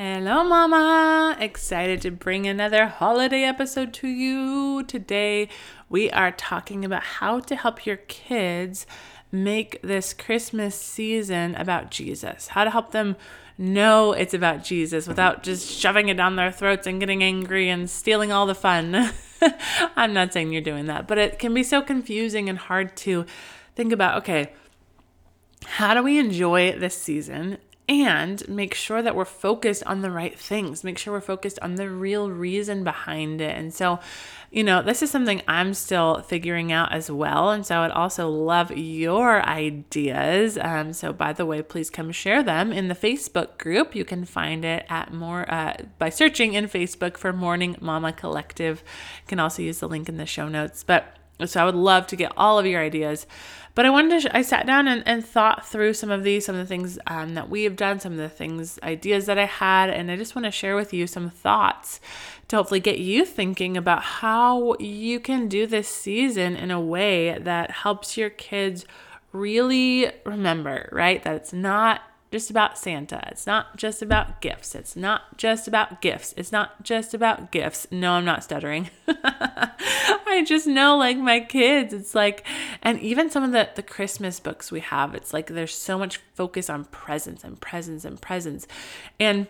[0.00, 1.36] Hello, Mama!
[1.40, 4.84] Excited to bring another holiday episode to you.
[4.84, 5.48] Today,
[5.88, 8.86] we are talking about how to help your kids
[9.32, 13.16] make this Christmas season about Jesus, how to help them
[13.58, 17.90] know it's about Jesus without just shoving it down their throats and getting angry and
[17.90, 19.10] stealing all the fun.
[19.96, 23.26] I'm not saying you're doing that, but it can be so confusing and hard to
[23.74, 24.52] think about okay,
[25.64, 27.58] how do we enjoy this season
[27.88, 31.76] and make sure that we're focused on the right things, make sure we're focused on
[31.76, 33.56] the real reason behind it.
[33.56, 33.98] And so,
[34.50, 37.50] you know, this is something I'm still figuring out as well.
[37.50, 40.58] And so I'd also love your ideas.
[40.58, 43.94] Um, so, by the way, please come share them in the Facebook group.
[43.94, 48.82] You can find it at more uh, by searching in Facebook for Morning Mama Collective.
[49.22, 50.84] You can also use the link in the show notes.
[50.84, 53.26] But so I would love to get all of your ideas.
[53.74, 56.46] But I wanted to, sh- I sat down and, and thought through some of these,
[56.46, 59.38] some of the things um, that we have done, some of the things, ideas that
[59.38, 59.88] I had.
[59.88, 62.00] And I just want to share with you some thoughts
[62.48, 67.38] to hopefully get you thinking about how you can do this season in a way
[67.38, 68.84] that helps your kids
[69.32, 71.22] really remember, right?
[71.22, 72.00] That it's not
[72.30, 73.26] just about Santa.
[73.30, 74.74] It's not just about gifts.
[74.74, 76.34] It's not just about gifts.
[76.36, 77.86] It's not just about gifts.
[77.90, 78.90] No, I'm not stuttering.
[79.08, 81.94] I just know like my kids.
[81.94, 82.46] It's like
[82.82, 86.18] and even some of the the Christmas books we have, it's like there's so much
[86.34, 88.66] focus on presents and presents and presents.
[89.18, 89.46] And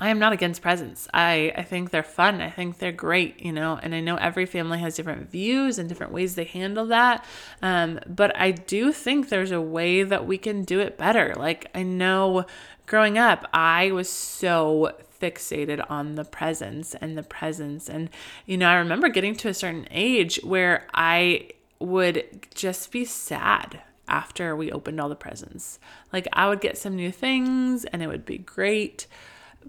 [0.00, 1.08] I am not against presents.
[1.12, 2.40] I, I think they're fun.
[2.40, 5.88] I think they're great, you know, and I know every family has different views and
[5.88, 7.24] different ways they handle that.
[7.62, 11.34] Um, but I do think there's a way that we can do it better.
[11.36, 12.46] Like, I know
[12.86, 17.88] growing up, I was so fixated on the presents and the presents.
[17.88, 18.08] And,
[18.46, 23.82] you know, I remember getting to a certain age where I would just be sad
[24.06, 25.80] after we opened all the presents.
[26.12, 29.08] Like, I would get some new things and it would be great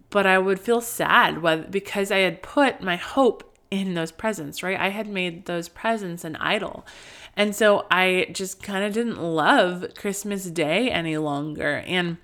[0.10, 4.80] but I would feel sad because I had put my hope in those presents, right?
[4.80, 6.86] I had made those presents an idol.
[7.36, 11.84] And so I just kind of didn't love Christmas Day any longer.
[11.86, 12.18] And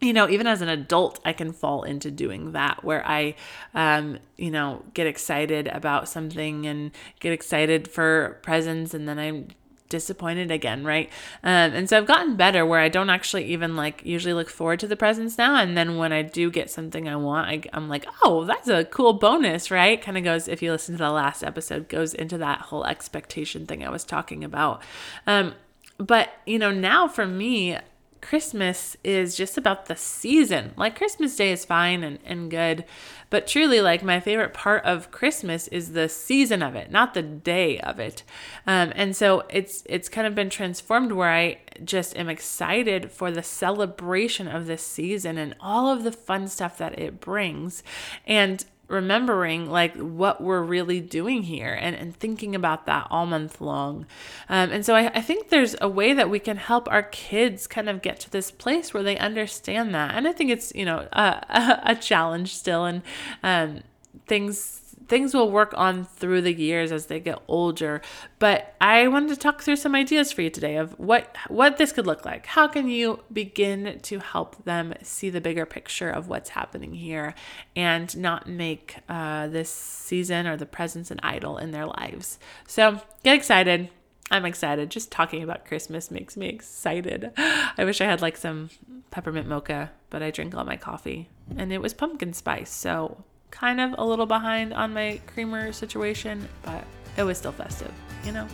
[0.00, 3.36] you know, even as an adult, I can fall into doing that where I,
[3.74, 6.90] um, you know, get excited about something and
[7.20, 9.44] get excited for presents, and then I
[9.94, 11.08] disappointed again, right?
[11.44, 14.80] Um, and so I've gotten better where I don't actually even like usually look forward
[14.80, 15.54] to the presents now.
[15.54, 18.84] And then when I do get something I want, I, I'm like, oh, that's a
[18.86, 20.02] cool bonus, right?
[20.02, 23.66] Kind of goes, if you listen to the last episode, goes into that whole expectation
[23.66, 24.82] thing I was talking about.
[25.28, 25.54] Um,
[25.98, 27.78] but, you know, now for me,
[28.24, 30.72] Christmas is just about the season.
[30.78, 32.86] Like Christmas Day is fine and, and good,
[33.28, 37.22] but truly, like my favorite part of Christmas is the season of it, not the
[37.22, 38.22] day of it.
[38.66, 43.30] Um, and so it's it's kind of been transformed where I just am excited for
[43.30, 47.82] the celebration of this season and all of the fun stuff that it brings.
[48.26, 53.60] And remembering like what we're really doing here and, and thinking about that all month
[53.60, 54.06] long.
[54.48, 57.66] Um, and so I, I think there's a way that we can help our kids
[57.66, 60.14] kind of get to this place where they understand that.
[60.14, 63.02] And I think it's, you know, a, a challenge still and
[63.42, 63.82] um,
[64.26, 68.00] things things will work on through the years as they get older.
[68.38, 71.92] But I wanted to talk through some ideas for you today of what what this
[71.92, 72.46] could look like.
[72.46, 77.34] How can you begin to help them see the bigger picture of what's happening here
[77.76, 82.38] and not make uh, this season or the presents an idol in their lives?
[82.66, 83.90] So get excited.
[84.30, 84.90] I'm excited.
[84.90, 87.32] Just talking about Christmas makes me excited.
[87.36, 88.70] I wish I had like some
[89.10, 92.72] peppermint mocha, but I drink all my coffee and it was pumpkin spice.
[92.72, 96.84] So kind of a little behind on my creamer situation, but
[97.16, 97.92] it was still festive,
[98.24, 98.48] you know?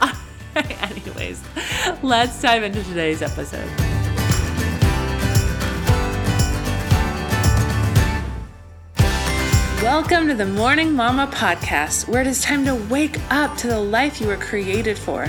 [0.56, 1.42] Anyways,
[2.02, 3.68] let's dive into today's episode.
[9.82, 13.78] Welcome to the Morning Mama podcast, where it is time to wake up to the
[13.78, 15.28] life you were created for.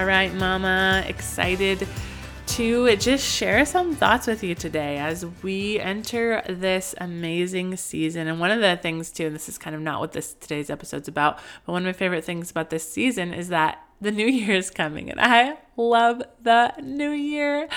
[0.00, 1.86] All right, Mama, excited
[2.46, 8.26] to just share some thoughts with you today as we enter this amazing season.
[8.26, 10.70] And one of the things, too, and this is kind of not what this today's
[10.70, 14.26] episode's about, but one of my favorite things about this season is that the new
[14.26, 17.68] year is coming, and I love the new year.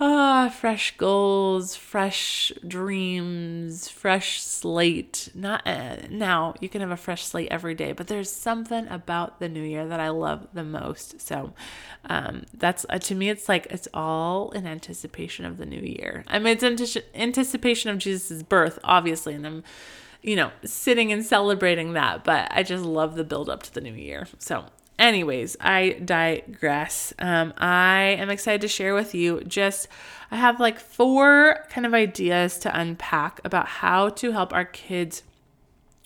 [0.00, 5.28] Ah, fresh goals, fresh dreams, fresh slate.
[5.34, 9.40] Not uh, now, you can have a fresh slate every day, but there's something about
[9.40, 11.20] the new year that I love the most.
[11.20, 11.52] So,
[12.06, 16.24] um, that's uh, to me, it's like it's all in anticipation of the new year.
[16.26, 19.64] I mean, it's anticipation of Jesus' birth, obviously, and I'm
[20.22, 23.82] you know, sitting and celebrating that, but I just love the build up to the
[23.82, 24.26] new year.
[24.38, 24.64] So
[24.98, 27.12] anyways, I digress.
[27.18, 29.88] Um, I am excited to share with you just,
[30.30, 35.22] I have like four kind of ideas to unpack about how to help our kids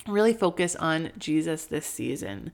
[0.07, 2.51] really focus on Jesus this season.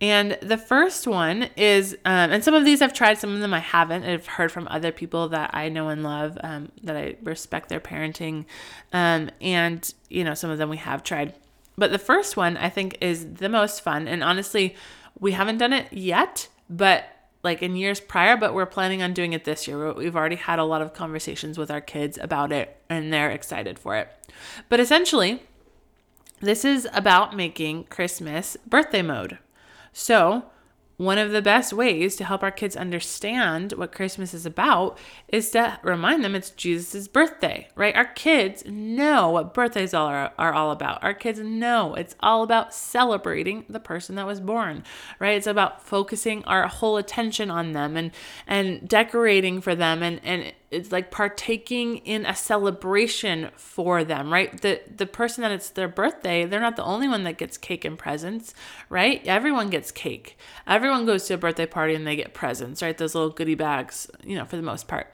[0.00, 3.54] And the first one is, um, and some of these I've tried, some of them
[3.54, 4.04] I haven't.
[4.04, 7.80] I've heard from other people that I know and love, um, that I respect their
[7.80, 8.44] parenting.
[8.92, 11.34] Um, and, you know, some of them we have tried.
[11.78, 14.08] But the first one I think is the most fun.
[14.08, 14.74] And honestly,
[15.18, 17.04] we haven't done it yet, but
[17.42, 19.92] like in years prior, but we're planning on doing it this year.
[19.92, 23.78] We've already had a lot of conversations with our kids about it and they're excited
[23.78, 24.08] for it.
[24.68, 25.42] But essentially,
[26.40, 29.38] this is about making Christmas birthday mode.
[29.92, 30.46] So,
[30.96, 34.98] one of the best ways to help our kids understand what Christmas is about
[35.28, 37.94] is to remind them it's Jesus' birthday, right?
[37.94, 41.04] Our kids know what birthdays are, are all about.
[41.04, 44.84] Our kids know it's all about celebrating the person that was born,
[45.18, 45.36] right?
[45.36, 48.10] It's about focusing our whole attention on them and
[48.46, 54.60] and decorating for them and and it's like partaking in a celebration for them, right?
[54.60, 57.84] The the person that it's their birthday, they're not the only one that gets cake
[57.84, 58.52] and presents,
[58.88, 59.24] right?
[59.26, 60.36] Everyone gets cake.
[60.66, 62.98] Everyone goes to a birthday party and they get presents, right?
[62.98, 65.12] Those little goodie bags, you know, for the most part.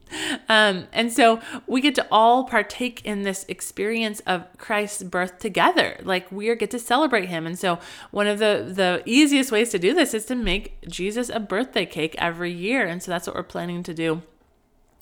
[0.48, 6.00] um, and so we get to all partake in this experience of Christ's birth together.
[6.02, 7.46] Like we get to celebrate him.
[7.46, 7.78] And so
[8.10, 11.84] one of the the easiest ways to do this is to make Jesus a birthday
[11.84, 12.86] cake every year.
[12.86, 14.22] And so that's what we're planning to do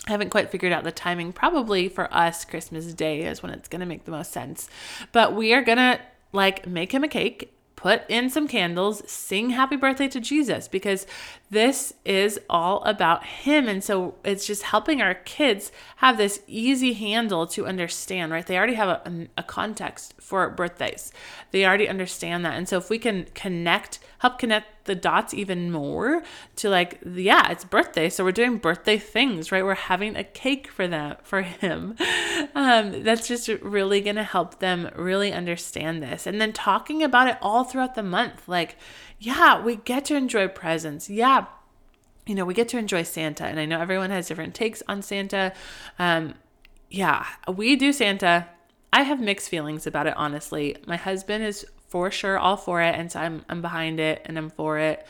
[0.09, 1.33] I haven't quite figured out the timing.
[1.33, 4.69] Probably for us, Christmas Day is when it's going to make the most sense.
[5.13, 6.01] But we are going to
[6.33, 11.07] like make him a cake put in some candles, sing happy birthday to Jesus because
[11.53, 13.69] this is all about him.
[13.69, 18.47] And so it's just helping our kids have this easy handle to understand, right?
[18.47, 21.13] They already have a, a context for birthdays,
[21.51, 22.55] they already understand that.
[22.55, 26.23] And so if we can connect, help connect the dots even more
[26.57, 30.69] to like yeah it's birthday so we're doing birthday things right we're having a cake
[30.69, 31.97] for that for him
[32.55, 37.39] um, that's just really gonna help them really understand this and then talking about it
[37.41, 38.77] all throughout the month like
[39.19, 41.42] yeah we get to enjoy presents yeah
[42.27, 45.03] you know we get to enjoy santa and i know everyone has different takes on
[45.03, 45.53] santa
[45.99, 46.35] um,
[46.91, 48.47] yeah we do santa
[48.93, 50.77] I have mixed feelings about it, honestly.
[50.87, 54.39] My husband is for sure all for it and so I'm I'm behind it and
[54.39, 55.07] I'm for it.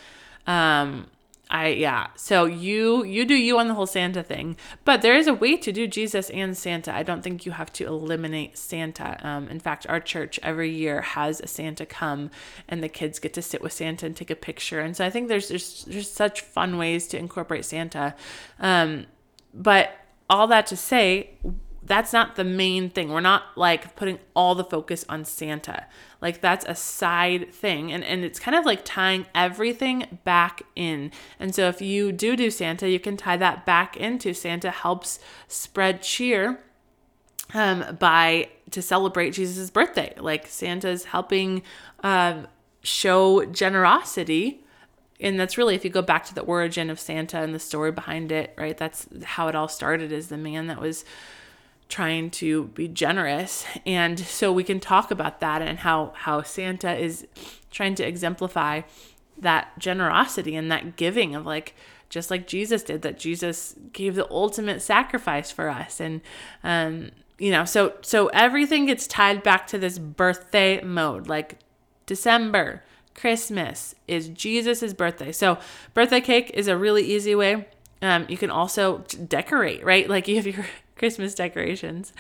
[0.47, 1.07] Um
[1.53, 2.07] I yeah.
[2.17, 4.57] So you you do you on the whole Santa thing,
[4.87, 6.95] but there is a way to do Jesus and Santa.
[6.95, 9.19] I don't think you have to eliminate Santa.
[9.21, 12.31] Um, in fact, our church every year has a Santa come,
[12.67, 14.81] and the kids get to sit with Santa and take a picture.
[14.81, 18.15] And so I think there's there's, there's such fun ways to incorporate Santa.
[18.59, 19.05] Um,
[19.53, 19.91] but
[20.31, 21.33] all that to say,
[21.85, 23.11] that's not the main thing.
[23.11, 25.87] We're not like putting all the focus on Santa.
[26.21, 27.93] Like that's a side thing.
[27.93, 31.11] And, and it's kind of like tying everything back in.
[31.41, 35.19] And so if you do do Santa, you can tie that back into Santa helps
[35.49, 36.61] spread cheer
[37.53, 40.15] um, by to celebrate Jesus' birthday.
[40.19, 41.63] Like Santa's helping
[42.03, 42.45] uh,
[42.83, 44.63] show generosity
[45.23, 47.93] and that's really if you go back to the origin of Santa and the story
[47.93, 48.77] behind it, right?
[48.77, 51.05] That's how it all started is the man that was
[51.93, 56.97] trying to be generous and so we can talk about that and how how Santa
[56.97, 57.27] is
[57.71, 58.81] trying to exemplify
[59.37, 61.75] that generosity and that giving of like
[62.09, 66.23] just like Jesus did that Jesus gave the ultimate sacrifice for us and
[66.65, 71.59] um you know so so everything gets tied back to this birthday mode like
[72.07, 72.83] December
[73.15, 75.33] Christmas is Jesus's birthday.
[75.33, 75.59] So
[75.93, 77.67] birthday cake is a really easy way
[78.03, 80.09] um, you can also decorate, right?
[80.09, 80.67] Like if you have your
[81.03, 82.13] Christmas decorations,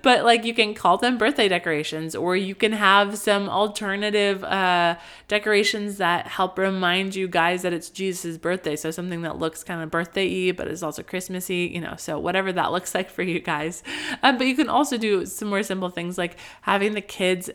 [0.00, 4.96] but like you can call them birthday decorations, or you can have some alternative uh,
[5.28, 8.76] decorations that help remind you guys that it's Jesus' birthday.
[8.76, 11.96] So something that looks kind of birthday-y, but is also Christmassy, you know.
[11.98, 13.82] So whatever that looks like for you guys.
[14.22, 17.50] Um, but you can also do some more simple things like having the kids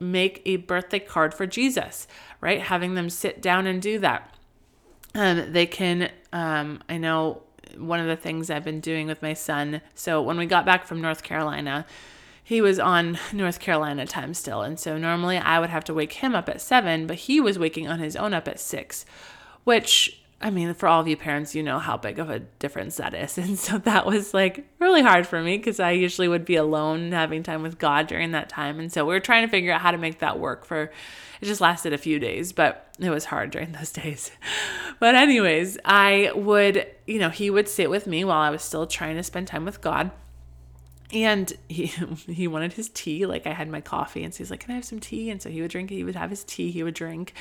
[0.00, 2.08] make a birthday card for Jesus,
[2.40, 2.62] right?
[2.62, 4.34] Having them sit down and do that
[5.14, 7.43] um, they can, um, I know
[7.78, 9.80] one of the things I've been doing with my son.
[9.94, 11.86] So when we got back from North Carolina,
[12.42, 14.62] he was on North Carolina time still.
[14.62, 17.58] And so normally I would have to wake him up at seven, but he was
[17.58, 19.06] waking on his own up at six,
[19.64, 22.96] which I mean, for all of you parents, you know how big of a difference
[22.96, 23.38] that is.
[23.44, 27.12] And so that was like really hard for me because I usually would be alone
[27.12, 28.78] having time with God during that time.
[28.78, 30.90] And so we were trying to figure out how to make that work for
[31.40, 34.30] it just lasted a few days, but it was hard during those days.
[34.98, 38.86] But, anyways, I would, you know, he would sit with me while I was still
[38.86, 40.10] trying to spend time with God
[41.12, 41.86] and he
[42.26, 44.74] he wanted his tea like i had my coffee and so he's like can i
[44.74, 46.94] have some tea and so he would drink he would have his tea he would
[46.94, 47.34] drink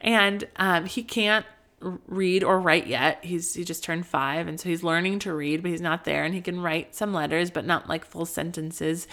[0.00, 1.44] and um, he can't
[1.80, 5.62] read or write yet he's he just turned five and so he's learning to read
[5.62, 9.08] but he's not there and he can write some letters but not like full sentences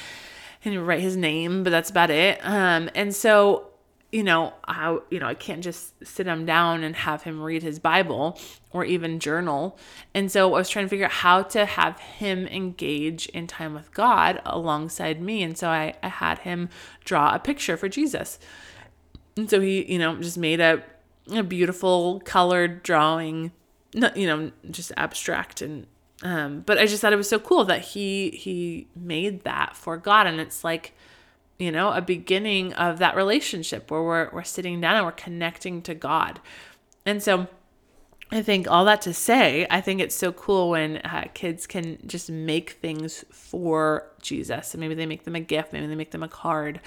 [0.66, 3.68] and he write his name but that's about it um, and so
[4.12, 7.62] you know, how you know, I can't just sit him down and have him read
[7.62, 8.40] his Bible
[8.72, 9.78] or even journal.
[10.14, 13.74] And so I was trying to figure out how to have him engage in time
[13.74, 15.44] with God alongside me.
[15.44, 16.70] And so I, I had him
[17.04, 18.40] draw a picture for Jesus.
[19.36, 20.82] And so he, you know, just made a,
[21.32, 23.52] a beautiful colored drawing,
[23.94, 25.88] not, you know, just abstract and
[26.24, 29.98] um, but I just thought it was so cool that he he made that for
[29.98, 30.94] God and it's like
[31.58, 35.82] you know, a beginning of that relationship where we're, we're sitting down and we're connecting
[35.84, 36.40] to God.
[37.06, 37.48] And so
[38.30, 41.98] I think all that to say, I think it's so cool when uh, kids can
[42.06, 44.74] just make things for Jesus.
[44.74, 46.82] and maybe they make them a gift, maybe they make them a card,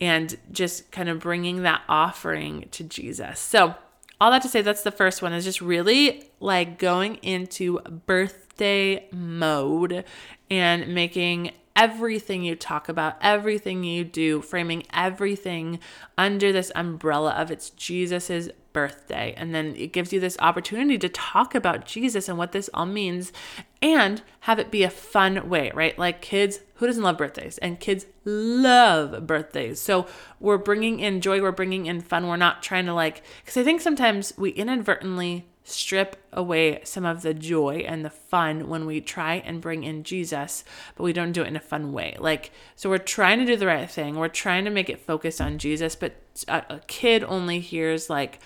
[0.00, 3.38] and just kind of bringing that offering to Jesus.
[3.38, 3.74] So,
[4.20, 9.06] all that to say, that's the first one is just really like going into birthday
[9.12, 10.04] mode
[10.50, 15.78] and making everything you talk about, everything you do, framing everything
[16.16, 19.32] under this umbrella of it's Jesus's birthday.
[19.38, 22.84] And then it gives you this opportunity to talk about Jesus and what this all
[22.84, 23.32] means
[23.80, 25.98] and have it be a fun way, right?
[25.98, 27.56] Like kids, who doesn't love birthdays?
[27.56, 29.80] And kids love birthdays.
[29.80, 30.06] So
[30.40, 32.28] we're bringing in joy, we're bringing in fun.
[32.28, 37.22] We're not trying to like, because I think sometimes we inadvertently strip away some of
[37.22, 40.64] the joy and the fun when we try and bring in Jesus,
[40.94, 42.14] but we don't do it in a fun way.
[42.20, 44.16] Like, so we're trying to do the right thing.
[44.16, 46.12] We're trying to make it focused on Jesus, but
[46.46, 48.38] a, a kid only hears, like,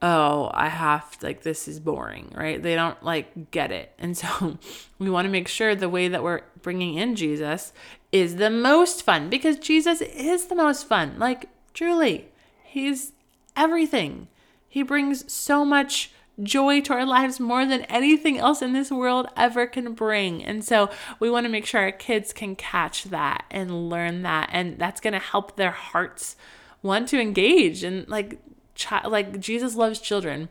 [0.00, 2.62] oh, I have, like, this is boring, right?
[2.62, 3.92] They don't, like, get it.
[3.98, 4.58] And so
[4.98, 7.72] we want to make sure the way that we're bringing in Jesus
[8.12, 11.18] is the most fun because Jesus is the most fun.
[11.18, 12.28] Like, truly,
[12.62, 13.12] he's
[13.56, 14.28] everything.
[14.68, 16.12] He brings so much
[16.42, 20.44] joy to our lives more than anything else in this world ever can bring.
[20.44, 24.50] And so we want to make sure our kids can catch that and learn that.
[24.52, 26.36] And that's going to help their hearts
[26.82, 27.82] want to engage.
[27.82, 28.38] And like,
[28.78, 30.48] chi- like Jesus loves children,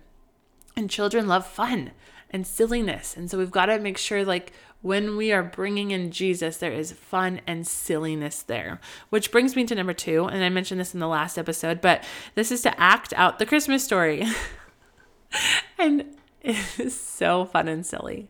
[0.76, 1.92] and children love fun
[2.30, 3.16] and silliness.
[3.16, 6.72] And so we've got to make sure, like, when we are bringing in Jesus, there
[6.72, 8.80] is fun and silliness there.
[9.10, 10.26] Which brings me to number two.
[10.26, 12.04] And I mentioned this in the last episode, but
[12.36, 14.26] this is to act out the Christmas story.
[15.80, 16.06] and
[16.42, 18.30] it is so fun and silly.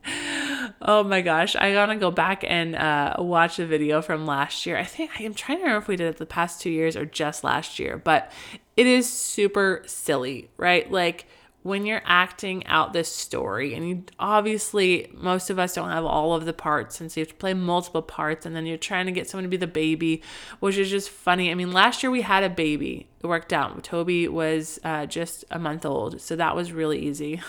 [0.81, 4.77] Oh my gosh, I gotta go back and uh, watch a video from last year.
[4.77, 7.05] I think I'm trying to remember if we did it the past two years or
[7.05, 8.31] just last year, but
[8.75, 10.89] it is super silly, right?
[10.91, 11.25] Like
[11.67, 16.34] when you're acting out this story and you obviously most of us don't have all
[16.34, 19.05] of the parts and so you have to play multiple parts and then you're trying
[19.05, 20.22] to get someone to be the baby
[20.62, 23.84] which is just funny i mean last year we had a baby it worked out
[23.84, 27.41] toby was uh, just a month old so that was really easy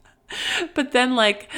[0.74, 1.48] but then like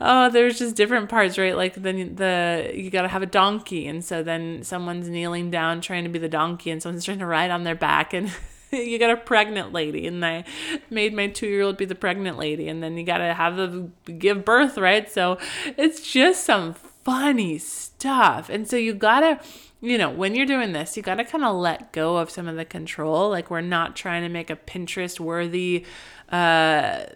[0.00, 3.86] oh there's just different parts right like then the you got to have a donkey
[3.86, 7.26] and so then someone's kneeling down trying to be the donkey and someone's trying to
[7.26, 8.32] ride on their back and
[8.72, 10.44] you got a pregnant lady, and I
[10.90, 13.56] made my two year old be the pregnant lady, and then you got to have
[13.56, 15.10] the give birth, right?
[15.10, 15.38] So
[15.76, 18.48] it's just some funny stuff.
[18.48, 19.40] And so you got to,
[19.80, 22.46] you know, when you're doing this, you got to kind of let go of some
[22.46, 23.30] of the control.
[23.30, 25.84] Like we're not trying to make a Pinterest worthy,
[26.30, 27.06] uh,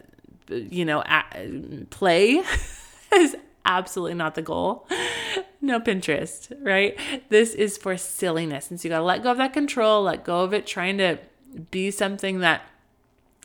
[0.48, 2.42] you know, a- play.
[3.14, 4.86] is absolutely not the goal.
[5.60, 6.98] No Pinterest, right?
[7.30, 8.70] This is for silliness.
[8.70, 10.98] And so you got to let go of that control, let go of it trying
[10.98, 11.18] to
[11.70, 12.62] be something that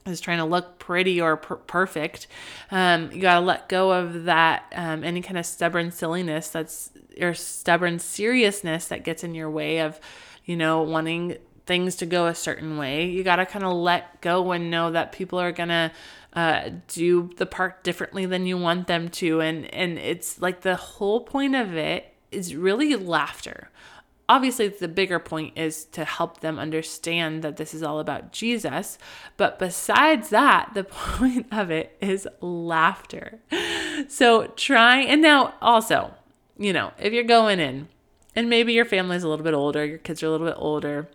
[0.06, 2.28] is trying to look pretty or per- perfect.
[2.72, 6.92] Um, you got to let go of that, um, any kind of stubborn silliness that's,
[7.22, 10.00] or stubborn seriousness that gets in your way of,
[10.46, 11.38] you know, wanting
[11.70, 13.06] things to go a certain way.
[13.06, 15.92] You got to kind of let go and know that people are going to
[16.34, 19.40] uh, do the part differently than you want them to.
[19.40, 23.70] And, and it's like the whole point of it is really laughter
[24.30, 29.00] obviously the bigger point is to help them understand that this is all about Jesus.
[29.36, 33.40] But besides that, the point of it is laughter.
[34.08, 36.14] So try, and now also,
[36.58, 37.90] you know, if you're going in
[38.36, 41.10] and maybe your family's a little bit older, your kids are a little bit older,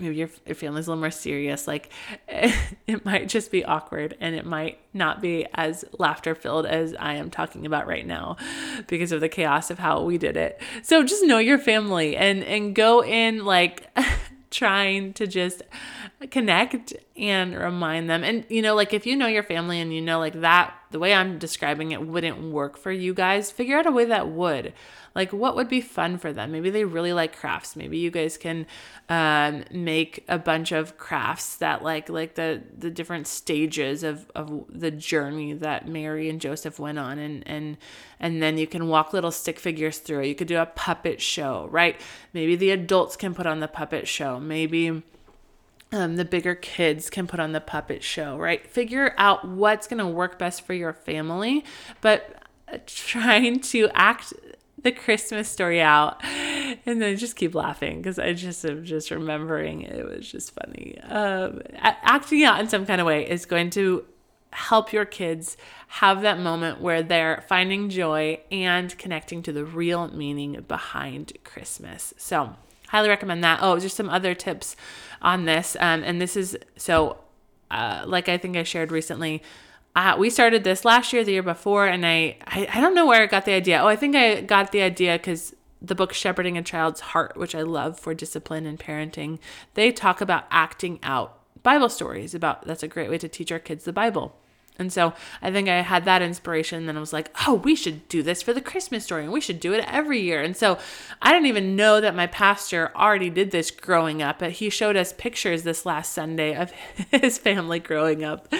[0.00, 1.90] maybe your, your family's a little more serious like
[2.86, 7.14] it might just be awkward and it might not be as laughter filled as i
[7.14, 8.36] am talking about right now
[8.88, 10.60] because of the chaos of how we did it.
[10.82, 13.86] So just know your family and and go in like
[14.50, 15.62] trying to just
[16.30, 18.24] connect and remind them.
[18.24, 20.98] And, you know, like if you know your family and you know, like that, the
[20.98, 24.72] way I'm describing it wouldn't work for you guys, figure out a way that would.
[25.14, 26.50] Like, what would be fun for them?
[26.50, 27.76] Maybe they really like crafts.
[27.76, 28.66] Maybe you guys can
[29.08, 34.64] um, make a bunch of crafts that, like, like the the different stages of of
[34.68, 37.76] the journey that Mary and Joseph went on, and and
[38.20, 40.22] and then you can walk little stick figures through.
[40.22, 42.00] You could do a puppet show, right?
[42.32, 44.38] Maybe the adults can put on the puppet show.
[44.38, 45.02] Maybe
[45.92, 48.66] um, the bigger kids can put on the puppet show, right?
[48.66, 51.64] Figure out what's going to work best for your family,
[52.00, 52.42] but
[52.72, 54.32] uh, trying to act
[54.82, 59.82] the Christmas story out and then just keep laughing because I just am just remembering
[59.82, 60.98] it was just funny.
[61.02, 64.04] Um, acting out in some kind of way is going to
[64.52, 65.56] help your kids
[65.86, 72.12] have that moment where they're finding joy and connecting to the real meaning behind Christmas.
[72.16, 72.56] So,
[72.88, 73.60] highly recommend that.
[73.62, 74.74] Oh, just some other tips
[75.22, 75.76] on this.
[75.80, 77.18] Um, and this is so,
[77.70, 79.42] uh, like I think I shared recently.
[79.96, 83.06] Uh, we started this last year, the year before, and I, I, I don't know
[83.06, 83.80] where I got the idea.
[83.80, 87.54] Oh, I think I got the idea because the book Shepherding a Child's Heart, which
[87.54, 89.38] I love for discipline and parenting,
[89.74, 92.34] they talk about acting out Bible stories.
[92.34, 94.36] About that's a great way to teach our kids the Bible.
[94.80, 96.78] And so I think I had that inspiration.
[96.78, 99.32] And then I was like, oh, we should do this for the Christmas story and
[99.32, 100.42] we should do it every year.
[100.42, 100.78] And so
[101.22, 104.96] I didn't even know that my pastor already did this growing up, but he showed
[104.96, 106.72] us pictures this last Sunday of
[107.10, 108.52] his family growing up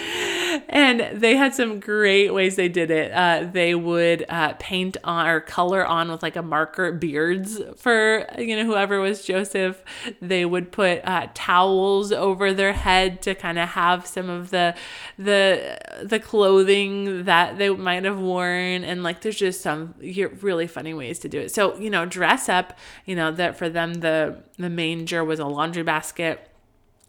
[0.71, 3.11] and they had some great ways they did it.
[3.11, 8.25] Uh, they would uh, paint on or color on with like a marker beards for
[8.39, 9.83] you know whoever was Joseph.
[10.21, 14.73] They would put uh, towels over their head to kind of have some of the
[15.19, 20.93] the the clothing that they might have worn, and like there's just some really funny
[20.93, 21.51] ways to do it.
[21.51, 22.79] So you know, dress up.
[23.05, 26.47] You know that for them the the manger was a laundry basket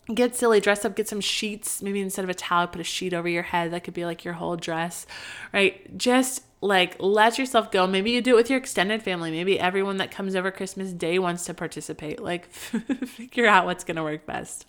[0.06, 1.82] get silly, dress up, get some sheets.
[1.82, 3.72] Maybe instead of a towel, put a sheet over your head.
[3.72, 5.06] That could be like your whole dress,
[5.52, 5.96] right?
[5.96, 7.86] Just like let yourself go.
[7.86, 9.30] Maybe you do it with your extended family.
[9.30, 12.22] Maybe everyone that comes over Christmas Day wants to participate.
[12.22, 14.66] Like figure out what's going to work best.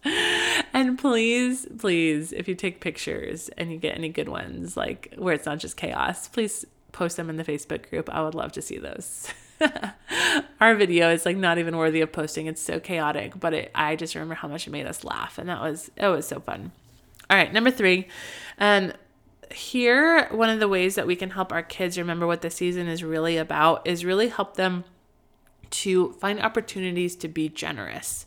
[0.73, 5.33] And please, please, if you take pictures and you get any good ones, like where
[5.35, 8.09] it's not just chaos, please post them in the Facebook group.
[8.11, 9.31] I would love to see those.
[10.61, 12.47] our video is like not even worthy of posting.
[12.47, 15.49] It's so chaotic, but it, I just remember how much it made us laugh, and
[15.49, 16.71] that was it was so fun.
[17.29, 18.07] All right, number three,
[18.59, 18.93] um,
[19.51, 22.87] here one of the ways that we can help our kids remember what the season
[22.87, 24.83] is really about is really help them
[25.69, 28.25] to find opportunities to be generous,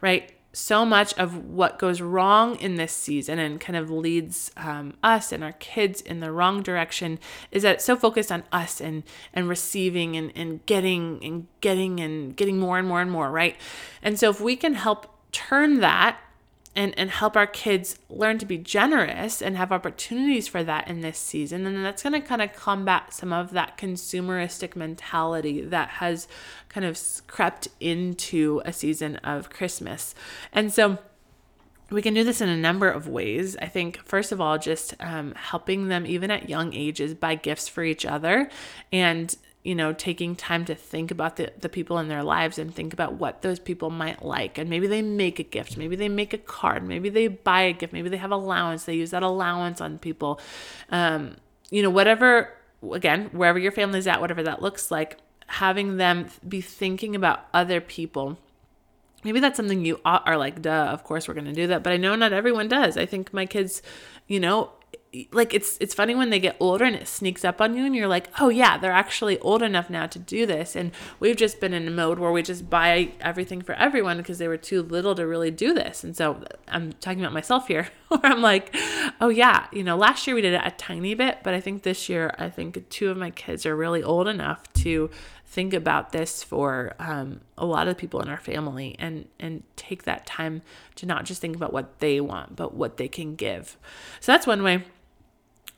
[0.00, 0.32] right?
[0.52, 5.32] So much of what goes wrong in this season and kind of leads um, us
[5.32, 7.18] and our kids in the wrong direction
[7.50, 12.00] is that it's so focused on us and and receiving and, and getting and getting
[12.00, 13.56] and getting more and more and more right?
[14.02, 16.18] And so if we can help turn that
[16.74, 21.02] and, and help our kids learn to be generous and have opportunities for that in
[21.02, 21.66] this season.
[21.66, 26.28] And that's going to kind of combat some of that consumeristic mentality that has
[26.68, 30.14] kind of crept into a season of Christmas.
[30.52, 30.98] And so
[31.90, 33.54] we can do this in a number of ways.
[33.60, 37.68] I think, first of all, just um, helping them, even at young ages, buy gifts
[37.68, 38.48] for each other
[38.90, 42.74] and you know, taking time to think about the, the people in their lives and
[42.74, 44.58] think about what those people might like.
[44.58, 47.72] And maybe they make a gift, maybe they make a card, maybe they buy a
[47.72, 50.40] gift, maybe they have allowance, they use that allowance on people.
[50.90, 51.36] Um,
[51.70, 52.52] you know, whatever,
[52.92, 57.80] again, wherever your family's at, whatever that looks like, having them be thinking about other
[57.80, 58.38] people.
[59.22, 61.84] Maybe that's something you are like, duh, of course we're going to do that.
[61.84, 62.96] But I know not everyone does.
[62.96, 63.80] I think my kids,
[64.26, 64.72] you know,
[65.30, 67.94] like it's it's funny when they get older and it sneaks up on you and
[67.94, 70.74] you're like oh yeah they're actually old enough now to do this.
[70.74, 74.38] And we've just been in a mode where we just buy everything for everyone because
[74.38, 76.02] they were too little to really do this.
[76.04, 78.74] And so i'm talking about myself here where i'm like
[79.20, 81.82] oh yeah you know last year we did it a tiny bit but i think
[81.82, 85.10] this year i think two of my kids are really old enough to
[85.52, 90.04] think about this for um, a lot of people in our family and and take
[90.04, 90.62] that time
[90.94, 93.76] to not just think about what they want but what they can give.
[94.20, 94.82] So that's one way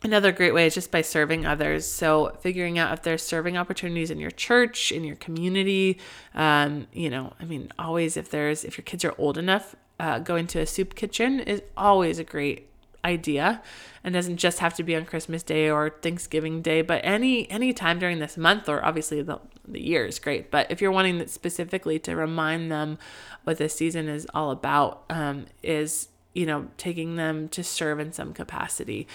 [0.02, 1.86] Another great way is just by serving others.
[1.86, 5.98] So, figuring out if there's serving opportunities in your church, in your community.
[6.34, 10.18] Um, you know, I mean, always if there's, if your kids are old enough, uh,
[10.18, 12.68] going to a soup kitchen is always a great
[13.04, 13.62] idea
[14.02, 17.72] and doesn't just have to be on Christmas Day or Thanksgiving Day, but any any
[17.72, 20.50] time during this month or obviously the the year is great.
[20.50, 22.98] But if you're wanting specifically to remind them
[23.44, 28.12] what this season is all about, um, is you know taking them to serve in
[28.12, 29.06] some capacity,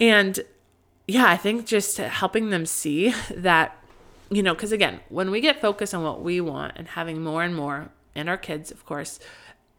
[0.00, 0.40] and
[1.06, 3.76] yeah, I think just helping them see that
[4.30, 7.42] you know, because again, when we get focused on what we want and having more
[7.42, 9.18] and more, and our kids, of course,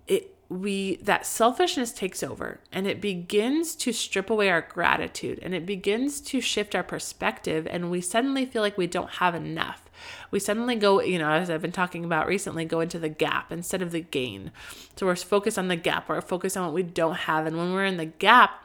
[0.07, 5.55] it we that selfishness takes over and it begins to strip away our gratitude and
[5.55, 9.89] it begins to shift our perspective and we suddenly feel like we don't have enough.
[10.29, 13.49] We suddenly go you know as i've been talking about recently go into the gap
[13.49, 14.51] instead of the gain.
[14.97, 17.45] So we're focused on the gap we're focused on what we don't have.
[17.45, 18.60] And when we're in the gap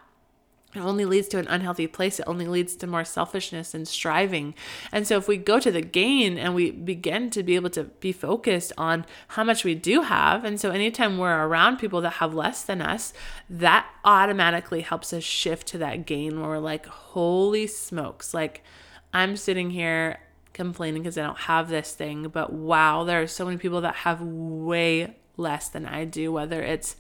[0.75, 2.21] it only leads to an unhealthy place.
[2.21, 4.55] It only leads to more selfishness and striving.
[4.93, 7.85] And so, if we go to the gain and we begin to be able to
[7.85, 12.15] be focused on how much we do have, and so anytime we're around people that
[12.15, 13.15] have less than us,
[13.49, 18.63] that automatically helps us shift to that gain where we're like, holy smokes, like
[19.15, 20.19] I'm sitting here
[20.53, 23.95] complaining because I don't have this thing, but wow, there are so many people that
[23.95, 26.97] have way less than I do, whether it's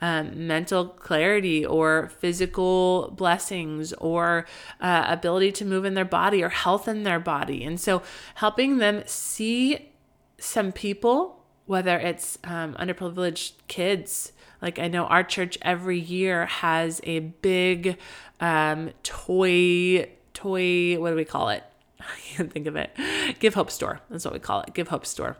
[0.00, 4.46] um, mental clarity or physical blessings or
[4.80, 7.64] uh, ability to move in their body or health in their body.
[7.64, 8.02] And so
[8.36, 9.90] helping them see
[10.38, 17.00] some people, whether it's um, underprivileged kids, like I know our church every year has
[17.04, 17.98] a big
[18.40, 21.64] um, toy, toy, what do we call it?
[22.00, 22.90] I can't think of it.
[23.38, 24.00] Give Hope Store.
[24.08, 24.74] That's what we call it.
[24.74, 25.36] Give Hope Store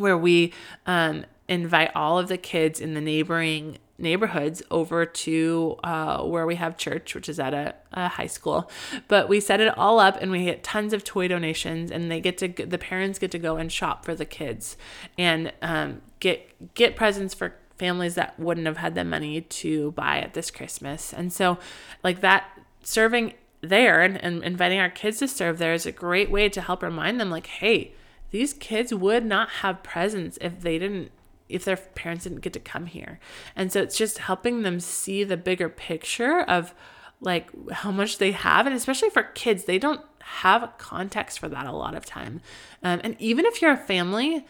[0.00, 0.52] where we
[0.86, 6.54] um, invite all of the kids in the neighboring neighborhoods over to uh, where we
[6.54, 8.70] have church, which is at a, a, high school.
[9.08, 12.20] But we set it all up and we get tons of toy donations, and they
[12.20, 14.76] get to the parents get to go and shop for the kids
[15.18, 20.18] and um, get get presents for families that wouldn't have had the money to buy
[20.18, 21.12] at this Christmas.
[21.12, 21.58] And so,
[22.04, 22.44] like that
[22.82, 26.60] serving there and, and inviting our kids to serve there is a great way to
[26.60, 27.92] help remind them, like, hey.
[28.32, 31.10] These kids would not have presents if they didn't
[31.50, 33.18] if their parents didn't get to come here.
[33.56, 36.74] And so it's just helping them see the bigger picture of
[37.20, 38.66] like how much they have.
[38.66, 42.40] And especially for kids, they don't have context for that a lot of time.
[42.82, 44.46] Um, and even if you're a family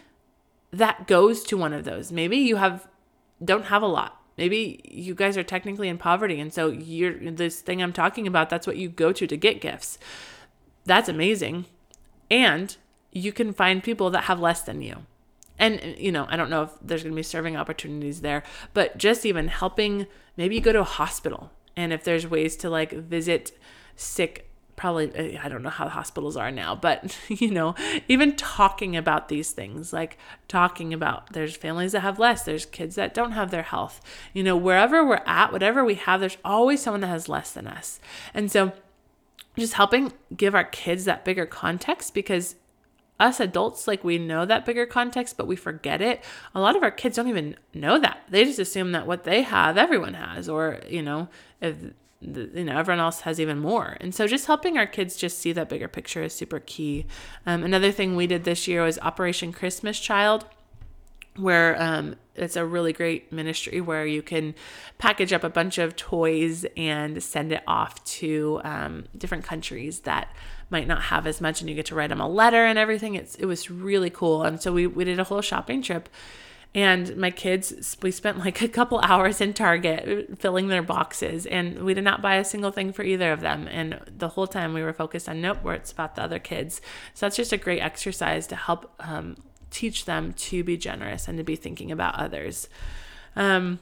[0.72, 2.86] that goes to one of those, maybe you have
[3.44, 4.20] don't have a lot.
[4.36, 8.48] Maybe you guys are technically in poverty, and so you're this thing I'm talking about.
[8.48, 9.98] That's what you go to to get gifts.
[10.84, 11.66] That's amazing,
[12.30, 12.76] and
[13.12, 15.04] you can find people that have less than you
[15.60, 18.42] and you know i don't know if there's going to be serving opportunities there
[18.74, 22.90] but just even helping maybe go to a hospital and if there's ways to like
[22.90, 23.52] visit
[23.94, 27.74] sick probably eh, i don't know how hospitals are now but you know
[28.08, 30.16] even talking about these things like
[30.48, 34.00] talking about there's families that have less there's kids that don't have their health.
[34.32, 37.66] You know wherever we're at whatever we have there's always someone that has less than
[37.66, 38.00] us.
[38.34, 38.72] And so
[39.58, 42.56] just helping give our kids that bigger context because
[43.20, 46.24] us adults like we know that bigger context but we forget it.
[46.54, 48.22] A lot of our kids don't even know that.
[48.28, 51.28] They just assume that what they have everyone has or you know
[51.60, 51.76] if
[52.20, 53.96] you know everyone else has even more.
[54.00, 57.06] And so just helping our kids just see that bigger picture is super key.
[57.46, 60.44] Um, another thing we did this year was operation christmas child
[61.36, 64.54] where um, it's a really great ministry where you can
[64.98, 70.34] package up a bunch of toys and send it off to um, different countries that
[70.70, 73.14] might not have as much and you get to write them a letter and everything.
[73.14, 74.42] It's it was really cool.
[74.42, 76.08] And so we, we did a whole shopping trip
[76.72, 81.82] and my kids we spent like a couple hours in target filling their boxes and
[81.82, 83.66] we did not buy a single thing for either of them.
[83.68, 86.80] And the whole time we were focused on nope where it's about the other kids.
[87.14, 89.36] So that's just a great exercise to help um,
[89.70, 92.68] teach them to be generous and to be thinking about others.
[93.36, 93.80] Um,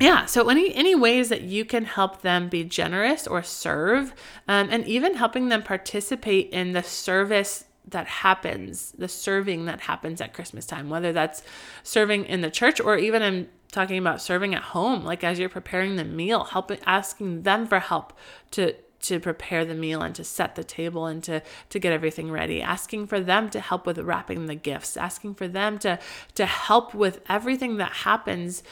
[0.00, 4.14] yeah so any any ways that you can help them be generous or serve
[4.48, 10.20] um, and even helping them participate in the service that happens the serving that happens
[10.20, 11.42] at christmas time whether that's
[11.82, 15.48] serving in the church or even i'm talking about serving at home like as you're
[15.48, 18.12] preparing the meal helping asking them for help
[18.50, 22.30] to to prepare the meal and to set the table and to to get everything
[22.30, 22.62] ready.
[22.62, 24.96] Asking for them to help with wrapping the gifts.
[24.96, 25.98] Asking for them to
[26.34, 28.62] to help with everything that happens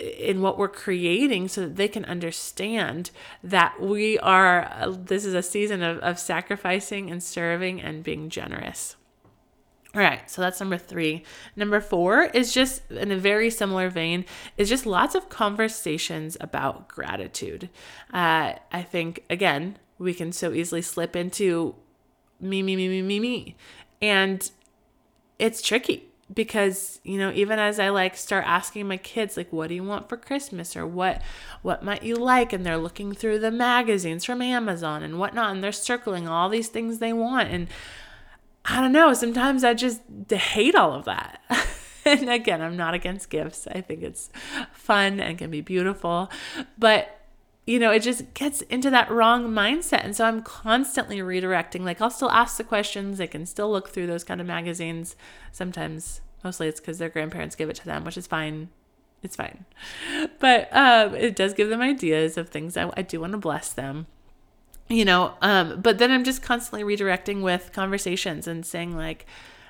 [0.00, 3.10] in what we're creating so that they can understand
[3.42, 8.96] that we are this is a season of, of sacrificing and serving and being generous
[9.94, 11.24] all right, so that's number three.
[11.56, 14.26] Number four is just in a very similar vein,
[14.58, 17.70] is just lots of conversations about gratitude.
[18.12, 21.74] Uh, I think, again, we can so easily slip into
[22.38, 23.56] me, me, me, me, me, me.
[24.02, 24.50] And
[25.38, 29.68] it's tricky because you know even as i like start asking my kids like what
[29.68, 30.76] do you want for christmas?
[30.76, 31.22] or what
[31.62, 32.52] what might you like?
[32.52, 36.68] and they're looking through the magazines from amazon and whatnot and they're circling all these
[36.68, 37.68] things they want and
[38.64, 41.40] i don't know sometimes i just hate all of that.
[42.04, 43.66] And again i'm not against gifts.
[43.66, 44.30] I think it's
[44.72, 46.30] fun and can be beautiful.
[46.78, 47.17] But
[47.68, 50.02] you know, it just gets into that wrong mindset.
[50.02, 51.82] And so I'm constantly redirecting.
[51.82, 55.16] Like I'll still ask the questions, they can still look through those kind of magazines.
[55.52, 58.70] Sometimes, mostly it's because their grandparents give it to them, which is fine.
[59.22, 59.66] It's fine.
[60.38, 63.72] But um, it does give them ideas of things I, I do want to bless
[63.72, 64.06] them
[64.90, 69.26] you know um but then i'm just constantly redirecting with conversations and saying like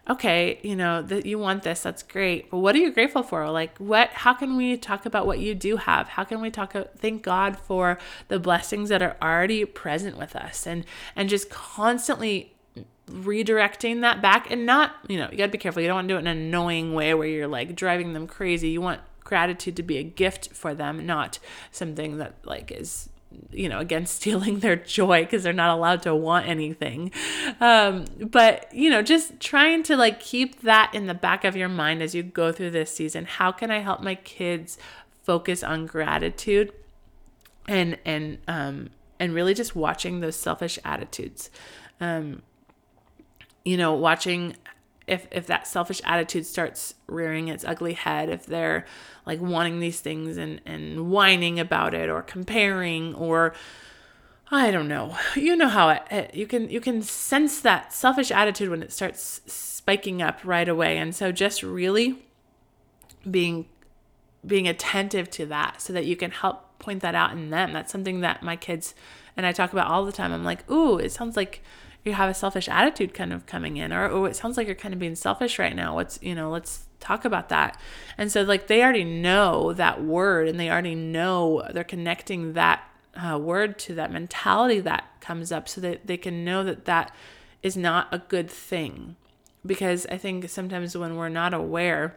[0.09, 2.51] okay, you know, that you want this, that's great.
[2.51, 3.51] But what are you grateful for?
[3.51, 6.09] Like what how can we talk about what you do have?
[6.09, 10.35] How can we talk uh, thank God for the blessings that are already present with
[10.35, 12.55] us and and just constantly
[13.11, 15.81] redirecting that back and not, you know, you got to be careful.
[15.81, 18.27] You don't want to do it in an annoying way where you're like driving them
[18.27, 18.68] crazy.
[18.68, 21.38] You want gratitude to be a gift for them, not
[21.71, 23.09] something that like is
[23.51, 27.12] you know, again, stealing their joy because they're not allowed to want anything.
[27.61, 31.69] Um, but, you know, just trying to like keep that in the back of your
[31.69, 33.25] mind as you go through this season.
[33.25, 34.79] How can I help my kids
[35.23, 36.73] focus on gratitude
[37.67, 41.51] and, and, um, and really just watching those selfish attitudes.
[42.01, 42.43] Um,
[43.64, 44.57] you know, watching
[45.09, 48.87] if if that selfish attitude starts rearing its ugly head if they're
[49.27, 53.55] like wanting these things and and whining about it or comparing or
[54.51, 55.16] I don't know.
[55.37, 58.92] You know how it, it, you can you can sense that selfish attitude when it
[58.92, 60.99] starts spiking up right away.
[60.99, 62.25] And so just really
[63.29, 63.66] being
[64.47, 67.73] being attentive to that so that you can help point that out in them.
[67.73, 68.94] That's something that my kids
[69.37, 70.33] and I talk about all the time.
[70.33, 71.62] I'm like, "Ooh, it sounds like
[72.04, 74.76] you have a selfish attitude kind of coming in or oh it sounds like you're
[74.76, 75.94] kind of being selfish right now.
[75.94, 77.80] What's you know let's talk about that.
[78.16, 82.82] And so like they already know that word and they already know they're connecting that
[83.14, 87.14] uh, word to that mentality that comes up so that they can know that that
[87.62, 89.16] is not a good thing.
[89.66, 92.16] Because i think sometimes when we're not aware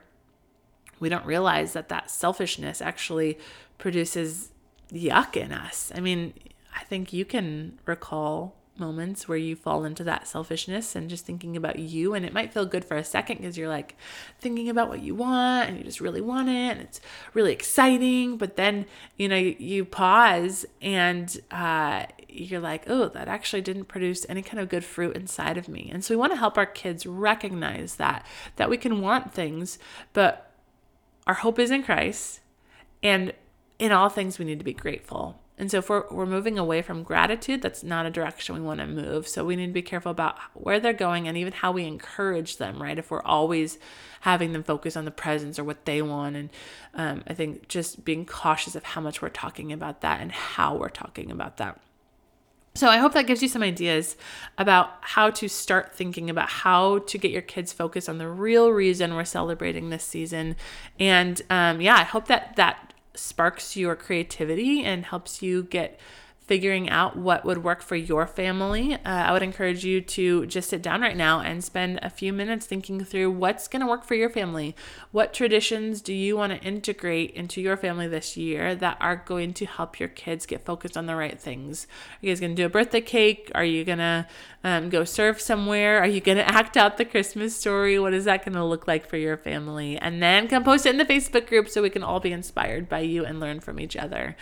[0.99, 3.37] we don't realize that that selfishness actually
[3.77, 4.51] produces
[4.93, 5.91] yuck in us.
[5.95, 6.33] I mean
[6.75, 11.55] i think you can recall moments where you fall into that selfishness and just thinking
[11.55, 12.13] about you.
[12.13, 13.95] And it might feel good for a second because you're like
[14.39, 17.01] thinking about what you want and you just really want it and it's
[17.33, 18.37] really exciting.
[18.37, 18.85] But then,
[19.17, 24.41] you know, you, you pause and uh, you're like, oh, that actually didn't produce any
[24.41, 25.89] kind of good fruit inside of me.
[25.93, 29.77] And so we want to help our kids recognize that, that we can want things,
[30.13, 30.51] but
[31.27, 32.39] our hope is in Christ.
[33.03, 33.33] And
[33.79, 35.39] in all things, we need to be grateful.
[35.61, 38.79] And so if we're, we're moving away from gratitude, that's not a direction we want
[38.79, 39.27] to move.
[39.27, 42.57] So we need to be careful about where they're going and even how we encourage
[42.57, 42.97] them, right?
[42.97, 43.77] If we're always
[44.21, 46.35] having them focus on the presents or what they want.
[46.35, 46.49] And
[46.95, 50.75] um, I think just being cautious of how much we're talking about that and how
[50.75, 51.79] we're talking about that.
[52.73, 54.17] So I hope that gives you some ideas
[54.57, 58.71] about how to start thinking about how to get your kids focused on the real
[58.71, 60.55] reason we're celebrating this season.
[60.99, 65.99] And um, yeah, I hope that that sparks your creativity and helps you get
[66.51, 70.69] figuring out what would work for your family, uh, I would encourage you to just
[70.69, 74.03] sit down right now and spend a few minutes thinking through what's going to work
[74.03, 74.75] for your family.
[75.13, 79.53] What traditions do you want to integrate into your family this year that are going
[79.53, 81.87] to help your kids get focused on the right things?
[82.15, 83.49] Are you guys going to do a birthday cake?
[83.55, 84.27] Are you going to
[84.65, 85.99] um, go serve somewhere?
[85.99, 87.97] Are you going to act out the Christmas story?
[87.97, 89.97] What is that going to look like for your family?
[89.97, 92.89] And then come post it in the Facebook group so we can all be inspired
[92.89, 94.35] by you and learn from each other.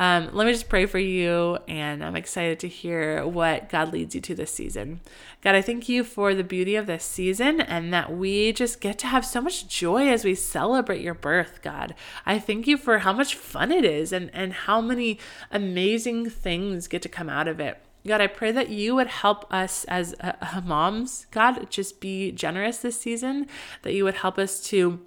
[0.00, 4.14] Um, let me just pray for you, and I'm excited to hear what God leads
[4.14, 5.02] you to this season.
[5.42, 8.98] God, I thank you for the beauty of this season and that we just get
[9.00, 11.94] to have so much joy as we celebrate your birth, God.
[12.24, 15.18] I thank you for how much fun it is and, and how many
[15.52, 17.76] amazing things get to come out of it.
[18.06, 22.32] God, I pray that you would help us as uh, uh moms, God, just be
[22.32, 23.48] generous this season,
[23.82, 25.00] that you would help us to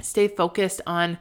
[0.00, 1.18] stay focused on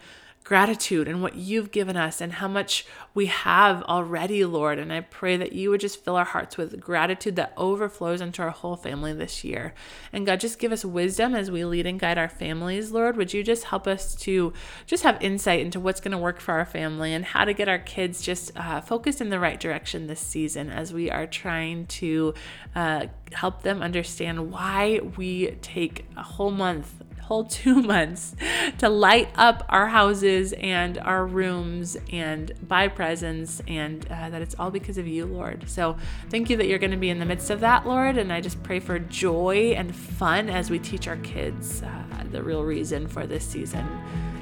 [0.48, 4.80] gratitude and what you've given us and how much we have already, Lord.
[4.80, 8.42] And I pray that you would just fill our hearts with gratitude that overflows into
[8.42, 9.74] our whole family this year.
[10.14, 13.18] And God, just give us wisdom as we lead and guide our families, Lord.
[13.18, 14.54] Would you just help us to
[14.86, 17.68] just have insight into what's going to work for our family and how to get
[17.68, 21.88] our kids just uh, focused in the right direction this season as we are trying
[21.88, 22.34] to
[22.74, 28.36] uh, help them understand why we take a whole month whole two months
[28.78, 34.56] to light up our houses and our rooms and buy presents, and uh, that it's
[34.58, 35.70] all because of you, Lord.
[35.70, 35.98] So
[36.30, 38.18] thank you that you're going to be in the midst of that, Lord.
[38.18, 42.42] And I just pray for joy and fun as we teach our kids uh, the
[42.42, 43.88] real reason for this season.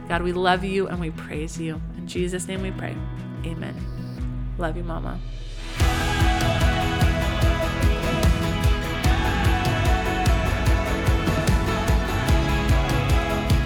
[0.08, 1.82] God, we love you and we praise you.
[1.98, 2.96] In Jesus' name we pray.
[3.46, 3.76] Amen.
[4.58, 5.20] Love you, Mama.